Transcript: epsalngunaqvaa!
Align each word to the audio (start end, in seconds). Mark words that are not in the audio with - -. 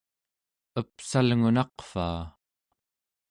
epsalngunaqvaa! 0.79 2.21